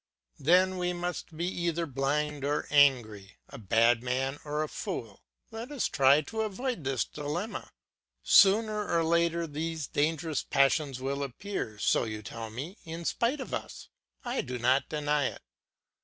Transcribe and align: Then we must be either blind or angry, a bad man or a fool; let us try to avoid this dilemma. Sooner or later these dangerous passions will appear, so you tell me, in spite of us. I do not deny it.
Then 0.39 0.79
we 0.79 0.93
must 0.93 1.37
be 1.37 1.45
either 1.45 1.85
blind 1.85 2.43
or 2.43 2.65
angry, 2.71 3.37
a 3.49 3.59
bad 3.59 4.01
man 4.01 4.39
or 4.43 4.63
a 4.63 4.67
fool; 4.67 5.21
let 5.51 5.71
us 5.71 5.87
try 5.87 6.21
to 6.21 6.41
avoid 6.41 6.83
this 6.83 7.05
dilemma. 7.05 7.69
Sooner 8.23 8.89
or 8.89 9.03
later 9.03 9.45
these 9.45 9.85
dangerous 9.85 10.41
passions 10.41 10.99
will 10.99 11.21
appear, 11.21 11.77
so 11.77 12.05
you 12.05 12.23
tell 12.23 12.49
me, 12.49 12.79
in 12.83 13.05
spite 13.05 13.39
of 13.39 13.53
us. 13.53 13.89
I 14.25 14.41
do 14.41 14.57
not 14.57 14.89
deny 14.89 15.25
it. 15.27 15.43